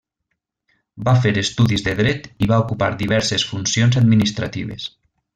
[1.09, 4.89] Va fer estudis de dret i va ocupar diverses funcions administratives.